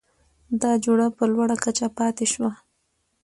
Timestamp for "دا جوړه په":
0.61-1.23